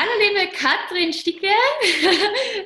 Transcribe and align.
Hallo 0.00 0.12
liebe 0.18 0.50
Katrin 0.56 1.12
Sticke, 1.12 1.46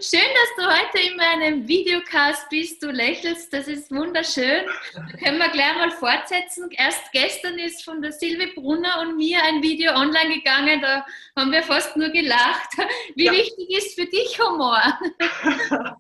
schön, 0.01 0.21
dass 0.21 0.55
du 0.57 0.63
heute 0.67 1.11
in 1.11 1.17
meinem 1.17 1.67
Videocast 1.67 2.49
bist. 2.49 2.81
Du 2.81 2.93
lächelst, 2.93 3.53
das 3.53 3.67
ist 3.67 3.91
wunderschön. 3.91 4.65
Da 4.95 5.17
können 5.19 5.39
wir 5.39 5.49
gleich 5.49 5.75
mal 5.75 5.91
fortsetzen. 5.91 6.71
Erst 6.71 7.11
gestern 7.11 7.59
ist 7.59 7.85
von 7.85 8.01
der 8.01 8.13
Silvi 8.13 8.53
Brunner 8.55 9.01
und 9.01 9.17
mir 9.17 9.43
ein 9.43 9.61
Video 9.65 9.95
online 9.95 10.33
gegangen, 10.33 10.81
da 10.81 11.05
haben 11.37 11.51
wir 11.51 11.65
fast 11.65 11.97
nur 11.97 12.11
gelacht. 12.11 12.71
Wie 13.17 13.25
ja. 13.25 13.33
wichtig 13.33 13.69
ist 13.69 13.99
für 13.99 14.07
dich 14.07 14.39
Humor? 14.41 14.81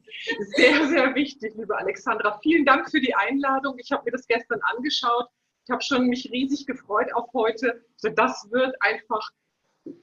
Sehr, 0.54 0.86
sehr 0.86 1.14
wichtig, 1.16 1.52
liebe 1.56 1.76
Alexandra. 1.76 2.38
Vielen 2.42 2.64
Dank 2.64 2.88
für 2.88 3.00
die 3.00 3.14
Einladung. 3.14 3.76
Ich 3.78 3.90
habe 3.90 4.04
mir 4.04 4.12
das 4.12 4.26
gestern 4.28 4.60
angeschaut. 4.72 5.26
Ich 5.64 5.70
habe 5.70 5.82
schon 5.82 6.06
mich 6.06 6.30
riesig 6.30 6.66
gefreut 6.66 7.12
auf 7.12 7.28
heute. 7.34 7.84
Also 8.02 8.14
das 8.14 8.48
wird 8.50 8.74
einfach 8.80 9.28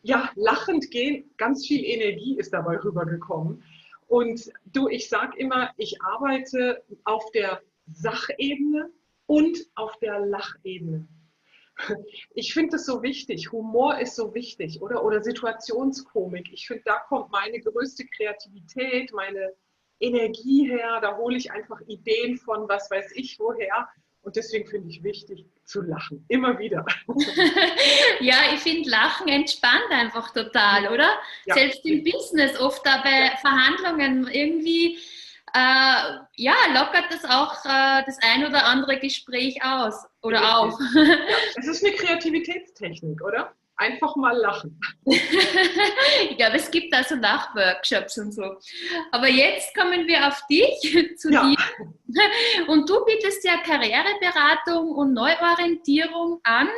ja, 0.03 0.29
lachend 0.35 0.91
gehen, 0.91 1.31
ganz 1.37 1.65
viel 1.65 1.83
Energie 1.83 2.37
ist 2.37 2.53
dabei 2.53 2.77
rübergekommen. 2.77 3.63
Und 4.07 4.51
du, 4.65 4.89
ich 4.89 5.09
sage 5.09 5.37
immer, 5.37 5.71
ich 5.77 6.01
arbeite 6.01 6.83
auf 7.05 7.31
der 7.31 7.61
Sachebene 7.91 8.91
und 9.25 9.57
auf 9.75 9.97
der 9.99 10.19
Lachebene. 10.19 11.07
Ich 12.35 12.53
finde 12.53 12.75
es 12.75 12.85
so 12.85 13.01
wichtig, 13.01 13.51
Humor 13.51 13.97
ist 13.97 14.15
so 14.15 14.35
wichtig, 14.35 14.81
oder? 14.81 15.03
Oder 15.03 15.21
Situationskomik. 15.21 16.51
Ich 16.51 16.67
finde, 16.67 16.83
da 16.85 16.99
kommt 17.07 17.31
meine 17.31 17.59
größte 17.59 18.05
Kreativität, 18.05 19.11
meine 19.13 19.53
Energie 19.99 20.67
her. 20.69 20.99
Da 21.01 21.17
hole 21.17 21.37
ich 21.37 21.51
einfach 21.51 21.79
Ideen 21.87 22.37
von 22.37 22.67
was 22.67 22.91
weiß 22.91 23.13
ich 23.15 23.39
woher. 23.39 23.87
Und 24.23 24.35
deswegen 24.35 24.67
finde 24.67 24.89
ich 24.89 25.03
wichtig 25.03 25.45
zu 25.65 25.81
lachen, 25.81 26.23
immer 26.27 26.59
wieder. 26.59 26.85
ja, 28.19 28.35
ich 28.53 28.59
finde 28.59 28.89
Lachen 28.89 29.27
entspannt 29.27 29.89
einfach 29.89 30.31
total, 30.31 30.87
oder? 30.93 31.17
Ja. 31.45 31.55
Selbst 31.55 31.83
im 31.85 32.03
Business, 32.03 32.59
oft 32.59 32.85
da 32.85 33.01
bei 33.01 33.35
Verhandlungen 33.41 34.27
irgendwie, 34.27 34.97
äh, 35.53 36.19
ja, 36.35 36.53
lockert 36.73 37.05
das 37.09 37.25
auch 37.25 37.65
äh, 37.65 38.03
das 38.05 38.17
ein 38.21 38.45
oder 38.45 38.65
andere 38.65 38.99
Gespräch 38.99 39.63
aus 39.63 40.05
oder 40.21 40.39
Richtig. 40.39 40.55
auf. 40.55 40.79
ja, 40.95 41.17
es 41.57 41.67
ist 41.67 41.83
eine 41.83 41.95
Kreativitätstechnik, 41.95 43.21
oder? 43.23 43.55
Einfach 43.81 44.15
mal 44.15 44.37
lachen. 44.37 44.79
ich 45.05 46.37
glaube, 46.37 46.57
es 46.57 46.69
gibt 46.69 46.93
also 46.93 47.15
Lachworkshops 47.15 48.17
und 48.19 48.31
so. 48.31 48.43
Aber 49.11 49.27
jetzt 49.27 49.75
kommen 49.75 50.07
wir 50.07 50.27
auf 50.27 50.39
dich, 50.47 51.15
zu 51.17 51.31
ja. 51.31 51.43
dir. 51.43 51.57
Und 52.67 52.89
du 52.89 53.03
bietest 53.05 53.43
ja 53.43 53.57
Karriereberatung 53.57 54.91
und 54.91 55.13
Neuorientierung 55.13 56.39
an 56.43 56.69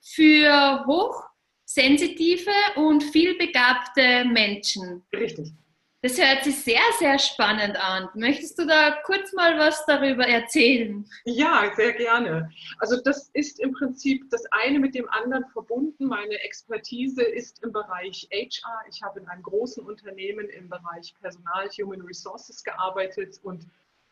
für 0.00 0.84
hochsensitive 0.86 2.50
und 2.76 3.02
vielbegabte 3.04 4.24
Menschen. 4.24 5.04
Richtig. 5.12 5.52
Das 6.00 6.16
hört 6.16 6.44
sich 6.44 6.54
sehr, 6.62 6.80
sehr 7.00 7.18
spannend 7.18 7.76
an. 7.76 8.08
Möchtest 8.14 8.56
du 8.56 8.64
da 8.64 9.02
kurz 9.04 9.32
mal 9.32 9.58
was 9.58 9.84
darüber 9.84 10.24
erzählen? 10.24 11.04
Ja, 11.24 11.72
sehr 11.74 11.92
gerne. 11.92 12.52
Also 12.78 13.02
das 13.02 13.30
ist 13.32 13.58
im 13.58 13.72
Prinzip 13.72 14.30
das 14.30 14.44
eine 14.52 14.78
mit 14.78 14.94
dem 14.94 15.08
anderen 15.08 15.44
verbunden. 15.46 16.06
Meine 16.06 16.40
Expertise 16.44 17.24
ist 17.24 17.64
im 17.64 17.72
Bereich 17.72 18.28
HR. 18.30 18.84
Ich 18.88 19.02
habe 19.02 19.18
in 19.18 19.26
einem 19.26 19.42
großen 19.42 19.84
Unternehmen 19.84 20.48
im 20.50 20.68
Bereich 20.68 21.16
Personal, 21.20 21.68
Human 21.70 22.02
Resources 22.02 22.62
gearbeitet 22.62 23.40
und 23.42 23.66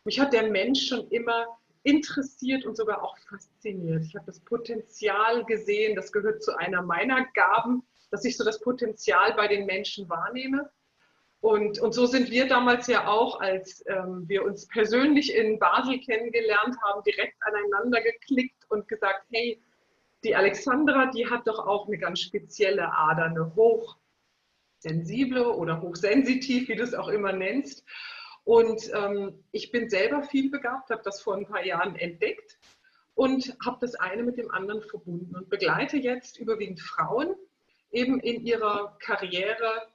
mich 0.05 0.19
hat 0.19 0.33
der 0.33 0.50
Mensch 0.50 0.89
schon 0.89 1.06
immer 1.11 1.47
interessiert 1.84 2.67
und 2.67 2.77
sogar 2.77 3.00
auch 3.00 3.17
fasziniert. 3.31 4.05
Ich 4.06 4.17
habe 4.17 4.27
das 4.27 4.41
Potenzial 4.41 5.45
gesehen, 5.45 5.95
das 5.95 6.11
gehört 6.11 6.43
zu 6.43 6.56
einer 6.59 6.83
meiner 6.83 7.27
Gaben, 7.34 7.87
dass 8.10 8.25
ich 8.25 8.37
so 8.37 8.43
das 8.43 8.59
Potenzial 8.60 9.34
bei 9.34 9.47
den 9.47 9.66
Menschen 9.66 10.09
wahrnehme 10.09 10.69
und, 11.47 11.79
und 11.79 11.95
so 11.95 12.07
sind 12.07 12.33
wir 12.33 12.49
damals 12.49 12.89
ja 12.89 13.07
auch, 13.07 13.41
als 13.41 13.84
ähm, 13.87 14.25
wir 14.27 14.45
uns 14.45 14.67
persönlich 14.67 15.33
in 15.33 15.61
Basel 15.61 16.01
kennengelernt 16.01 16.75
haben, 16.83 17.05
direkt 17.05 17.37
aneinander 17.41 18.01
geklickt 18.01 18.69
und 18.69 18.89
gesagt, 18.89 19.25
hey, 19.31 19.62
die 20.25 20.34
Alexandra, 20.34 21.07
die 21.07 21.31
hat 21.31 21.47
doch 21.47 21.65
auch 21.65 21.87
eine 21.87 21.99
ganz 21.99 22.19
spezielle 22.19 22.93
Ader, 22.93 23.27
eine 23.27 23.55
hochsensible 23.55 25.55
oder 25.55 25.81
hochsensitiv, 25.81 26.69
wie 26.69 26.75
du 26.75 26.83
es 26.83 26.95
auch 26.95 27.07
immer 27.07 27.33
nennst. 27.33 27.84
Und 28.43 28.91
ähm, 28.93 29.45
ich 29.53 29.71
bin 29.71 29.89
selber 29.89 30.25
viel 30.25 30.51
begabt, 30.51 30.91
habe 30.91 31.03
das 31.05 31.23
vor 31.23 31.37
ein 31.37 31.47
paar 31.47 31.65
Jahren 31.65 31.95
entdeckt 31.95 32.59
und 33.15 33.57
habe 33.65 33.78
das 33.81 33.95
eine 33.95 34.25
mit 34.25 34.37
dem 34.37 34.51
anderen 34.51 34.83
verbunden 34.83 35.37
und 35.37 35.49
begleite 35.49 35.97
jetzt 35.97 36.41
überwiegend 36.41 36.81
Frauen 36.81 37.37
eben 37.93 38.19
in 38.19 38.45
ihrer 38.45 38.97
Karriere 38.99 39.87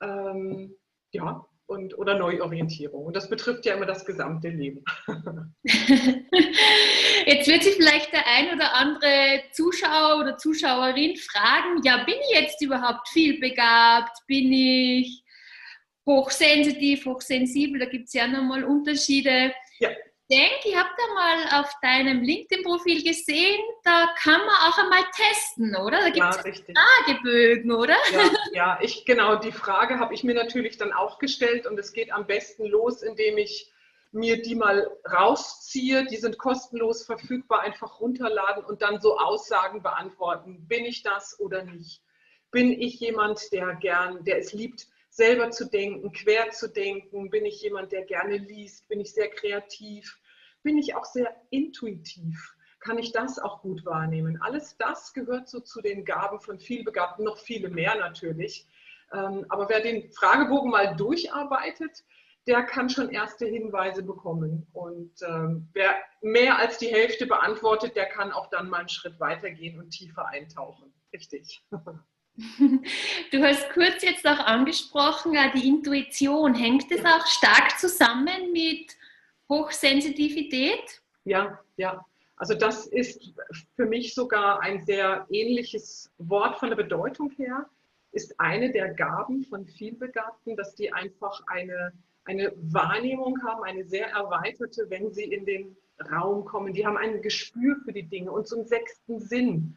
ähm, 0.00 0.74
ja, 1.12 1.44
und, 1.66 1.96
oder 1.96 2.18
Neuorientierung. 2.18 3.06
Und 3.06 3.16
das 3.16 3.28
betrifft 3.30 3.64
ja 3.64 3.74
immer 3.74 3.86
das 3.86 4.04
gesamte 4.04 4.48
Leben. 4.48 4.84
Jetzt 7.26 7.46
wird 7.46 7.62
sich 7.62 7.76
vielleicht 7.76 8.12
der 8.12 8.26
ein 8.26 8.52
oder 8.54 8.74
andere 8.74 9.42
Zuschauer 9.52 10.20
oder 10.20 10.36
Zuschauerin 10.36 11.16
fragen, 11.16 11.80
ja, 11.84 12.02
bin 12.04 12.16
ich 12.28 12.40
jetzt 12.40 12.60
überhaupt 12.62 13.08
viel 13.08 13.38
begabt? 13.38 14.18
Bin 14.26 14.52
ich 14.52 15.22
hochsensitiv, 16.06 17.04
hochsensibel? 17.04 17.78
Da 17.78 17.86
gibt 17.86 18.06
es 18.06 18.14
ja 18.14 18.26
nochmal 18.26 18.64
Unterschiede. 18.64 19.52
Ja 19.78 19.90
denke, 20.30 20.68
ich 20.68 20.76
habe 20.76 20.88
da 20.96 21.14
mal 21.14 21.60
auf 21.60 21.72
deinem 21.82 22.22
LinkedIn-Profil 22.22 23.02
gesehen, 23.02 23.60
da 23.82 24.08
kann 24.16 24.40
man 24.40 24.54
auch 24.68 24.78
einmal 24.78 25.04
testen, 25.14 25.74
oder? 25.76 26.00
Da 26.00 26.10
gibt 26.10 26.46
es 26.46 26.62
ja, 26.68 26.74
Fragebögen, 27.04 27.72
oder? 27.72 27.96
Ja, 28.12 28.30
ja, 28.52 28.78
ich 28.80 29.04
genau, 29.04 29.36
die 29.36 29.52
Frage 29.52 29.98
habe 29.98 30.14
ich 30.14 30.24
mir 30.24 30.34
natürlich 30.34 30.78
dann 30.78 30.92
auch 30.92 31.18
gestellt 31.18 31.66
und 31.66 31.78
es 31.78 31.92
geht 31.92 32.12
am 32.12 32.26
besten 32.26 32.66
los, 32.66 33.02
indem 33.02 33.38
ich 33.38 33.72
mir 34.12 34.40
die 34.42 34.54
mal 34.54 34.90
rausziehe. 35.10 36.06
Die 36.06 36.16
sind 36.16 36.38
kostenlos 36.38 37.04
verfügbar, 37.04 37.60
einfach 37.60 38.00
runterladen 38.00 38.64
und 38.64 38.82
dann 38.82 39.00
so 39.00 39.18
Aussagen 39.18 39.82
beantworten. 39.82 40.66
Bin 40.68 40.84
ich 40.84 41.02
das 41.02 41.38
oder 41.40 41.64
nicht? 41.64 42.02
Bin 42.50 42.72
ich 42.72 42.98
jemand, 42.98 43.52
der 43.52 43.74
gern, 43.76 44.24
der 44.24 44.38
es 44.38 44.52
liebt, 44.52 44.86
selber 45.10 45.50
zu 45.50 45.68
denken, 45.68 46.12
quer 46.12 46.50
zu 46.50 46.68
denken? 46.68 47.30
Bin 47.30 47.44
ich 47.44 47.62
jemand, 47.62 47.92
der 47.92 48.04
gerne 48.04 48.36
liest? 48.36 48.88
Bin 48.88 49.00
ich 49.00 49.12
sehr 49.12 49.28
kreativ? 49.28 50.19
Bin 50.62 50.78
ich 50.78 50.94
auch 50.94 51.04
sehr 51.04 51.34
intuitiv. 51.50 52.54
Kann 52.80 52.98
ich 52.98 53.12
das 53.12 53.38
auch 53.38 53.60
gut 53.60 53.84
wahrnehmen? 53.84 54.40
Alles 54.40 54.76
das 54.78 55.12
gehört 55.12 55.48
so 55.48 55.60
zu 55.60 55.82
den 55.82 56.04
Gaben 56.04 56.40
von 56.40 56.58
vielbegabten, 56.58 57.24
noch 57.24 57.38
viele 57.38 57.68
mehr 57.68 57.94
natürlich. 57.96 58.66
Ähm, 59.12 59.44
aber 59.48 59.68
wer 59.68 59.80
den 59.80 60.10
Fragebogen 60.12 60.70
mal 60.70 60.96
durcharbeitet, 60.96 62.04
der 62.46 62.62
kann 62.62 62.88
schon 62.88 63.10
erste 63.10 63.46
Hinweise 63.46 64.02
bekommen. 64.02 64.66
Und 64.72 65.12
ähm, 65.22 65.68
wer 65.72 65.94
mehr 66.22 66.58
als 66.58 66.78
die 66.78 66.88
Hälfte 66.88 67.26
beantwortet, 67.26 67.96
der 67.96 68.06
kann 68.06 68.32
auch 68.32 68.48
dann 68.48 68.70
mal 68.70 68.78
einen 68.78 68.88
Schritt 68.88 69.20
weitergehen 69.20 69.78
und 69.78 69.90
tiefer 69.90 70.26
eintauchen. 70.26 70.92
Richtig. 71.12 71.60
Du 73.32 73.42
hast 73.42 73.68
kurz 73.74 74.02
jetzt 74.02 74.26
auch 74.26 74.38
angesprochen, 74.38 75.36
die 75.54 75.68
Intuition. 75.68 76.54
Hängt 76.54 76.90
es 76.90 77.04
auch 77.04 77.26
stark 77.26 77.78
zusammen 77.78 78.52
mit 78.52 78.96
Hochsensitivität? 79.50 81.02
Ja, 81.24 81.58
ja. 81.76 82.04
Also 82.36 82.54
das 82.54 82.86
ist 82.86 83.34
für 83.76 83.84
mich 83.84 84.14
sogar 84.14 84.62
ein 84.62 84.80
sehr 84.80 85.26
ähnliches 85.28 86.10
Wort 86.16 86.58
von 86.58 86.70
der 86.70 86.76
Bedeutung 86.76 87.30
her, 87.32 87.68
ist 88.12 88.40
eine 88.40 88.72
der 88.72 88.94
Gaben 88.94 89.44
von 89.44 89.66
Vielbegabten, 89.66 90.56
dass 90.56 90.74
die 90.74 90.92
einfach 90.92 91.42
eine, 91.48 91.92
eine 92.24 92.52
Wahrnehmung 92.56 93.42
haben, 93.42 93.62
eine 93.64 93.84
sehr 93.84 94.08
erweiterte, 94.08 94.86
wenn 94.88 95.12
sie 95.12 95.24
in 95.24 95.44
den 95.44 95.76
Raum 96.10 96.44
kommen. 96.46 96.72
Die 96.72 96.86
haben 96.86 96.96
ein 96.96 97.20
Gespür 97.20 97.76
für 97.84 97.92
die 97.92 98.04
Dinge 98.04 98.32
und 98.32 98.48
so 98.48 98.56
einen 98.56 98.66
sechsten 98.66 99.20
Sinn 99.20 99.76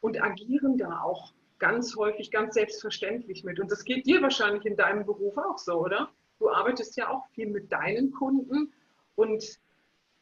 und 0.00 0.20
agieren 0.20 0.76
da 0.76 1.00
auch 1.00 1.32
ganz 1.58 1.96
häufig, 1.96 2.30
ganz 2.30 2.54
selbstverständlich 2.54 3.44
mit. 3.44 3.58
Und 3.58 3.70
das 3.70 3.84
geht 3.84 4.04
dir 4.04 4.20
wahrscheinlich 4.20 4.66
in 4.66 4.76
deinem 4.76 5.06
Beruf 5.06 5.38
auch 5.38 5.58
so, 5.58 5.74
oder? 5.74 6.10
Du 6.38 6.50
arbeitest 6.50 6.96
ja 6.96 7.08
auch 7.08 7.26
viel 7.28 7.48
mit 7.48 7.70
deinen 7.70 8.10
Kunden 8.10 8.72
und 9.22 9.42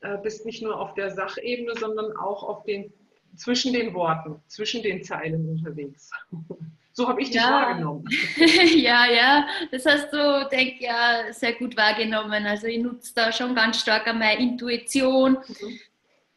äh, 0.00 0.17
bist 0.19 0.47
nicht 0.47 0.62
nur 0.62 0.79
auf 0.79 0.94
der 0.94 1.11
Sachebene, 1.11 1.75
sondern 1.79 2.17
auch 2.17 2.43
auf 2.43 2.64
den, 2.64 2.93
zwischen 3.37 3.73
den 3.73 3.94
Worten, 3.94 4.41
zwischen 4.47 4.82
den 4.82 5.02
Zeilen 5.02 5.49
unterwegs. 5.49 6.11
So 6.93 7.08
habe 7.08 7.23
ich 7.23 7.29
dich 7.29 7.37
ja. 7.37 7.50
wahrgenommen. 7.50 8.05
ja, 8.75 9.06
ja, 9.06 9.47
das 9.70 9.87
hast 9.87 10.12
du, 10.12 10.49
denke 10.50 10.75
ich, 10.75 10.81
ja, 10.81 11.32
sehr 11.32 11.52
gut 11.55 11.76
wahrgenommen. 11.76 12.44
Also 12.44 12.67
ich 12.67 12.82
nutze 12.82 13.12
da 13.14 13.31
schon 13.31 13.55
ganz 13.55 13.81
stark 13.81 14.08
an 14.08 14.19
meine 14.19 14.43
Intuition. 14.43 15.38
Mhm. 15.47 15.81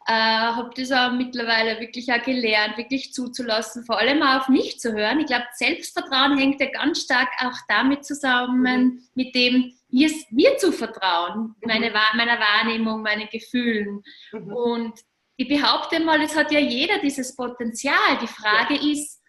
Äh, 0.06 0.12
habe 0.14 0.70
das 0.76 0.92
auch 0.92 1.12
mittlerweile 1.12 1.80
wirklich 1.82 2.14
auch 2.14 2.22
gelernt, 2.22 2.78
wirklich 2.78 3.14
zuzulassen, 3.14 3.84
vor 3.84 3.98
allem 3.98 4.22
auch 4.22 4.42
auf 4.42 4.50
mich 4.50 4.80
zu 4.80 4.94
hören. 4.94 5.22
Ich 5.22 5.26
glaube, 5.26 5.46
Selbstvertrauen 5.54 6.38
hängt 6.38 6.62
ja 6.62 6.70
ganz 6.70 7.02
stark 7.02 7.30
auch 7.40 7.58
damit 7.68 8.06
zusammen, 8.06 8.84
mhm. 8.84 9.02
mit 9.16 9.34
dem, 9.34 9.74
mir, 9.94 10.12
mir 10.32 10.58
zu 10.58 10.72
vertrauen, 10.72 11.56
mhm. 11.62 11.68
meine, 11.68 11.92
meiner 11.92 12.40
Wahrnehmung, 12.40 13.02
meinen 13.02 13.30
Gefühlen. 13.30 14.04
Mhm. 14.32 14.54
Und 14.54 15.00
ich 15.38 15.48
behaupte 15.48 16.00
mal, 16.00 16.22
es 16.22 16.36
hat 16.36 16.52
ja 16.52 16.60
jeder 16.60 17.00
dieses 17.00 17.36
Potenzial. 17.36 18.18
Die 18.22 18.28
Frage 18.28 18.76
ja. 18.76 18.92
ist, 18.92 19.22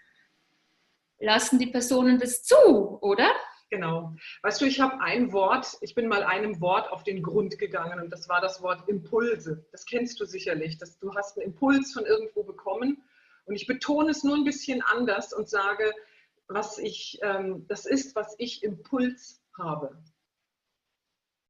lassen 1.20 1.58
die 1.58 1.66
Personen 1.66 2.18
das 2.18 2.42
zu, 2.42 2.98
oder? 3.00 3.30
Genau. 3.70 4.14
Weißt 4.42 4.60
du, 4.60 4.66
ich 4.66 4.80
habe 4.80 5.00
ein 5.00 5.32
Wort, 5.32 5.78
ich 5.80 5.94
bin 5.94 6.06
mal 6.06 6.22
einem 6.22 6.60
Wort 6.60 6.90
auf 6.92 7.02
den 7.02 7.22
Grund 7.22 7.58
gegangen 7.58 7.98
und 8.00 8.10
das 8.10 8.28
war 8.28 8.40
das 8.40 8.62
Wort 8.62 8.88
Impulse. 8.88 9.66
Das 9.72 9.84
kennst 9.84 10.20
du 10.20 10.26
sicherlich, 10.26 10.78
dass 10.78 10.98
du 10.98 11.14
hast 11.14 11.36
einen 11.36 11.48
Impuls 11.48 11.92
von 11.92 12.04
irgendwo 12.04 12.44
bekommen 12.44 13.02
und 13.46 13.54
ich 13.54 13.66
betone 13.66 14.10
es 14.10 14.22
nur 14.22 14.36
ein 14.36 14.44
bisschen 14.44 14.82
anders 14.82 15.32
und 15.32 15.48
sage, 15.48 15.92
was 16.46 16.78
ich, 16.78 17.18
ähm, 17.22 17.66
das 17.68 17.86
ist, 17.86 18.14
was 18.14 18.34
ich 18.38 18.62
Impuls 18.62 19.42
habe. 19.58 19.96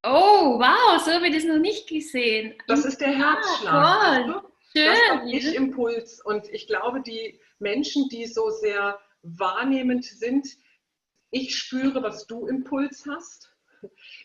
Oh, 0.07 0.59
wow, 0.59 1.01
so 1.03 1.13
habe 1.13 1.29
ich 1.29 1.35
das 1.35 1.45
noch 1.45 1.59
nicht 1.59 1.89
gesehen. 1.89 2.55
Das 2.67 2.85
ist 2.85 3.01
der 3.01 3.09
Herzschlag. 3.09 3.73
Ah, 3.73 4.43
Schön. 4.77 4.87
Das 4.87 5.11
habe 5.11 5.31
ich 5.31 5.55
Impuls. 5.55 6.21
Und 6.23 6.47
ich 6.51 6.67
glaube, 6.67 7.01
die 7.01 7.41
Menschen, 7.59 8.09
die 8.11 8.27
so 8.27 8.51
sehr 8.51 8.99
wahrnehmend 9.23 10.05
sind, 10.05 10.47
ich 11.31 11.57
spüre, 11.57 12.03
was 12.03 12.27
du 12.27 12.47
Impuls 12.47 13.07
hast, 13.09 13.55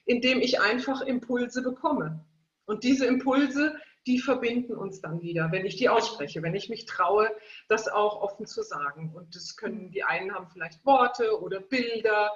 indem 0.05 0.41
ich 0.41 0.59
einfach 0.59 1.01
Impulse 1.01 1.61
bekomme. 1.61 2.25
Und 2.65 2.83
diese 2.83 3.05
Impulse, 3.05 3.75
die 4.05 4.19
verbinden 4.19 4.75
uns 4.75 4.99
dann 4.99 5.21
wieder, 5.21 5.51
wenn 5.51 5.65
ich 5.65 5.77
die 5.77 5.87
ausspreche, 5.87 6.41
wenn 6.41 6.55
ich 6.55 6.67
mich 6.67 6.87
traue, 6.87 7.29
das 7.69 7.87
auch 7.87 8.21
offen 8.21 8.45
zu 8.45 8.63
sagen. 8.63 9.13
Und 9.15 9.33
das 9.33 9.55
können 9.55 9.91
die 9.91 10.03
einen 10.03 10.33
haben 10.33 10.49
vielleicht 10.51 10.85
Worte 10.85 11.41
oder 11.41 11.61
Bilder. 11.61 12.31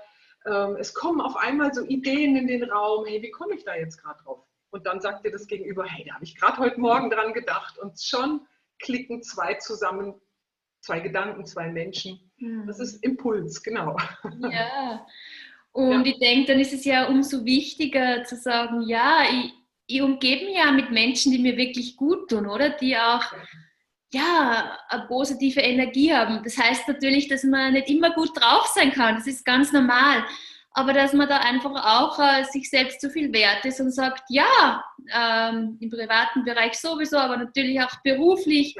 Ähm, 0.45 0.75
es 0.79 0.93
kommen 0.93 1.21
auf 1.21 1.35
einmal 1.35 1.73
so 1.73 1.83
Ideen 1.83 2.35
in 2.35 2.47
den 2.47 2.63
Raum. 2.63 3.05
Hey, 3.05 3.21
wie 3.21 3.31
komme 3.31 3.55
ich 3.55 3.63
da 3.63 3.75
jetzt 3.75 3.97
gerade 4.01 4.21
drauf? 4.23 4.45
Und 4.71 4.85
dann 4.85 4.99
sagt 5.01 5.25
dir 5.25 5.31
das 5.31 5.47
Gegenüber, 5.47 5.85
hey, 5.85 6.05
da 6.07 6.15
habe 6.15 6.23
ich 6.23 6.35
gerade 6.35 6.57
heute 6.57 6.79
Morgen 6.79 7.09
dran 7.09 7.33
gedacht. 7.33 7.77
Und 7.77 8.01
schon 8.01 8.41
klicken 8.79 9.21
zwei 9.21 9.53
zusammen, 9.55 10.15
zwei 10.81 10.99
Gedanken, 10.99 11.45
zwei 11.45 11.71
Menschen. 11.71 12.31
Hm. 12.39 12.65
Das 12.67 12.79
ist 12.79 13.03
Impuls, 13.03 13.61
genau. 13.61 13.95
Ja. 14.49 15.05
Und 15.71 16.05
ja. 16.05 16.11
ich 16.11 16.19
denke, 16.19 16.51
dann 16.51 16.59
ist 16.59 16.73
es 16.73 16.85
ja 16.85 17.07
umso 17.07 17.45
wichtiger 17.45 18.23
zu 18.25 18.35
sagen, 18.35 18.83
ja, 18.83 19.23
ich, 19.31 19.53
ich 19.87 20.01
umgebe 20.03 20.45
mich 20.45 20.57
ja 20.57 20.71
mit 20.71 20.91
Menschen, 20.91 21.31
die 21.31 21.39
mir 21.39 21.57
wirklich 21.57 21.97
gut 21.97 22.29
tun, 22.29 22.47
oder? 22.47 22.69
Die 22.69 22.95
auch 22.95 23.23
ja, 24.13 24.77
eine 24.87 25.05
positive 25.07 25.59
Energie 25.59 26.13
haben. 26.13 26.41
Das 26.43 26.57
heißt 26.57 26.87
natürlich, 26.87 27.27
dass 27.27 27.43
man 27.43 27.73
nicht 27.73 27.89
immer 27.89 28.11
gut 28.11 28.29
drauf 28.39 28.67
sein 28.67 28.91
kann. 28.91 29.15
Das 29.15 29.27
ist 29.27 29.45
ganz 29.45 29.71
normal. 29.71 30.23
Aber 30.75 30.93
dass 30.93 31.13
man 31.13 31.29
da 31.29 31.37
einfach 31.37 31.71
auch 31.71 32.19
äh, 32.19 32.43
sich 32.45 32.69
selbst 32.69 32.99
zu 32.99 33.09
viel 33.09 33.31
wert 33.31 33.63
ist 33.65 33.79
und 33.79 33.91
sagt, 33.91 34.23
ja, 34.29 34.83
ähm, 35.13 35.77
im 35.79 35.89
privaten 35.89 36.43
Bereich 36.43 36.73
sowieso, 36.73 37.17
aber 37.17 37.37
natürlich 37.37 37.79
auch 37.81 38.01
beruflich, 38.03 38.75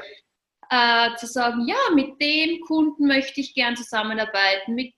äh, 0.70 1.14
zu 1.16 1.26
sagen, 1.26 1.68
ja, 1.68 1.76
mit 1.94 2.20
dem 2.20 2.60
Kunden 2.62 3.06
möchte 3.06 3.40
ich 3.40 3.54
gern 3.54 3.76
zusammenarbeiten, 3.76 4.74
mit 4.74 4.92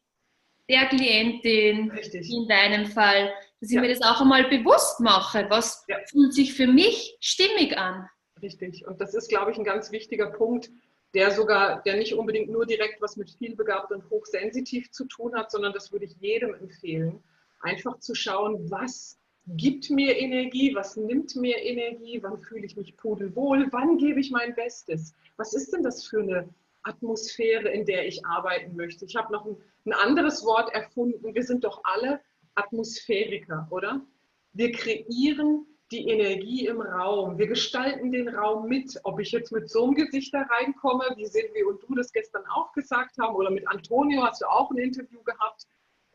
der 0.70 0.86
Klientin 0.86 1.90
Richtig. 1.90 2.30
in 2.30 2.48
deinem 2.48 2.86
Fall, 2.86 3.32
dass 3.60 3.70
ich 3.70 3.76
ja. 3.76 3.82
mir 3.82 3.88
das 3.88 4.02
auch 4.02 4.20
einmal 4.20 4.44
bewusst 4.48 5.00
mache, 5.00 5.46
was 5.50 5.84
ja. 5.88 5.96
fühlt 6.10 6.34
sich 6.34 6.54
für 6.54 6.66
mich 6.66 7.16
stimmig 7.20 7.76
an. 7.76 8.08
Richtig. 8.42 8.86
Und 8.86 9.00
das 9.00 9.14
ist, 9.14 9.28
glaube 9.28 9.50
ich, 9.50 9.58
ein 9.58 9.64
ganz 9.64 9.90
wichtiger 9.92 10.30
Punkt, 10.30 10.70
der 11.14 11.30
sogar, 11.30 11.82
der 11.82 11.96
nicht 11.96 12.14
unbedingt 12.14 12.50
nur 12.50 12.66
direkt 12.66 13.00
was 13.00 13.16
mit 13.16 13.30
vielbegabt 13.30 13.90
und 13.92 14.08
hochsensitiv 14.10 14.90
zu 14.90 15.06
tun 15.06 15.34
hat, 15.34 15.50
sondern 15.50 15.72
das 15.72 15.92
würde 15.92 16.04
ich 16.04 16.16
jedem 16.20 16.54
empfehlen, 16.54 17.22
einfach 17.60 17.98
zu 18.00 18.14
schauen, 18.14 18.70
was 18.70 19.18
gibt 19.46 19.90
mir 19.90 20.16
Energie, 20.16 20.74
was 20.74 20.96
nimmt 20.96 21.36
mir 21.36 21.56
Energie, 21.62 22.22
wann 22.22 22.38
fühle 22.38 22.66
ich 22.66 22.76
mich 22.76 22.96
pudelwohl, 22.96 23.68
wann 23.70 23.96
gebe 23.96 24.20
ich 24.20 24.30
mein 24.30 24.54
Bestes. 24.54 25.14
Was 25.36 25.54
ist 25.54 25.72
denn 25.72 25.82
das 25.82 26.04
für 26.04 26.20
eine 26.20 26.48
Atmosphäre, 26.82 27.68
in 27.68 27.86
der 27.86 28.06
ich 28.06 28.26
arbeiten 28.26 28.76
möchte? 28.76 29.04
Ich 29.04 29.16
habe 29.16 29.32
noch 29.32 29.46
ein, 29.46 29.56
ein 29.86 29.92
anderes 29.92 30.44
Wort 30.44 30.74
erfunden. 30.74 31.34
Wir 31.34 31.44
sind 31.44 31.64
doch 31.64 31.80
alle 31.84 32.20
Atmosphäriker, 32.56 33.68
oder? 33.70 34.04
Wir 34.52 34.72
kreieren 34.72 35.66
die 35.90 36.08
Energie 36.08 36.66
im 36.66 36.80
Raum. 36.80 37.38
Wir 37.38 37.46
gestalten 37.46 38.10
den 38.10 38.28
Raum 38.28 38.68
mit. 38.68 38.98
Ob 39.04 39.20
ich 39.20 39.30
jetzt 39.30 39.52
mit 39.52 39.70
so 39.70 39.84
einem 39.84 39.94
Gesicht 39.94 40.34
da 40.34 40.42
reinkomme, 40.42 41.04
wie 41.16 41.26
Silvi 41.26 41.62
und 41.64 41.82
du 41.82 41.94
das 41.94 42.12
gestern 42.12 42.42
auch 42.54 42.72
gesagt 42.72 43.18
haben, 43.18 43.36
oder 43.36 43.50
mit 43.50 43.66
Antonio 43.68 44.24
hast 44.24 44.42
du 44.42 44.46
auch 44.46 44.70
ein 44.70 44.78
Interview 44.78 45.22
gehabt. 45.22 45.66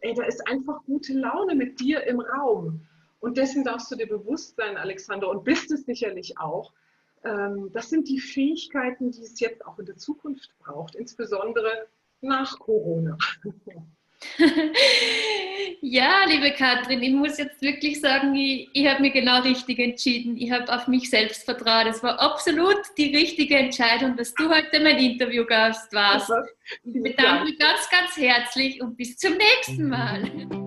Ey, 0.02 0.14
da 0.14 0.24
ist 0.24 0.46
einfach 0.48 0.84
gute 0.86 1.14
Laune 1.14 1.56
mit 1.56 1.80
dir 1.80 2.04
im 2.04 2.20
Raum. 2.20 2.86
Und 3.20 3.38
dessen 3.38 3.64
darfst 3.64 3.92
du 3.92 3.96
dir 3.96 4.08
bewusst 4.08 4.56
sein, 4.58 4.78
Alexander, 4.78 5.30
und 5.30 5.44
bist 5.44 5.72
es 5.72 5.86
sicherlich 5.86 6.38
auch. 6.40 6.74
Ähm, 7.24 7.70
das 7.72 7.90
sind 7.90 8.10
die 8.10 8.20
Fähigkeiten, 8.20 9.12
die 9.12 9.22
es 9.22 9.40
jetzt 9.40 9.66
auch 9.66 9.78
in 9.80 9.86
der 9.86 9.98
Zukunft 9.98 10.58
braucht, 10.60 10.96
insbesondere 10.96 11.88
nach 12.20 12.60
Corona. 12.60 13.18
ja, 15.82 16.26
liebe 16.28 16.52
Katrin, 16.52 17.02
ich 17.02 17.12
muss 17.12 17.38
jetzt 17.38 17.62
wirklich 17.62 18.00
sagen, 18.00 18.36
ich, 18.36 18.70
ich 18.74 18.88
habe 18.88 19.02
mir 19.02 19.12
genau 19.12 19.42
richtig 19.42 19.80
entschieden. 19.80 20.38
Ich 20.38 20.52
habe 20.52 20.72
auf 20.74 20.88
mich 20.88 21.10
selbst 21.10 21.44
vertraut. 21.44 21.88
Es 21.88 22.04
war 22.04 22.20
absolut 22.20 22.80
die 22.98 23.16
richtige 23.16 23.58
Entscheidung, 23.58 24.16
dass 24.16 24.34
du 24.34 24.50
heute 24.50 24.80
mein 24.82 24.98
Interviewgast 24.98 25.92
warst. 25.94 26.32
Ich 26.84 27.02
bedanke 27.02 27.46
mich 27.46 27.60
ganz, 27.60 27.90
ganz 27.90 28.18
herzlich 28.18 28.82
und 28.82 28.96
bis 28.96 29.18
zum 29.18 29.34
nächsten 29.34 29.90
Mal. 29.90 30.32